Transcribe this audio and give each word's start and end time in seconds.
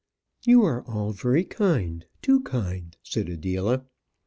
"You 0.43 0.63
are 0.63 0.81
all 0.87 1.11
very 1.11 1.43
kind 1.45 2.07
too 2.23 2.39
kind," 2.41 2.97
said 3.03 3.29
Adela. 3.29 3.85